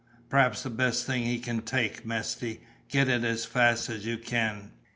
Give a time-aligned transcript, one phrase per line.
[0.29, 4.71] "Perhaps the best thing he can take, Mesty; get it as fast as you can."